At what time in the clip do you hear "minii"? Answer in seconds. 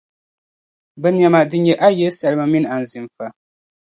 2.51-2.71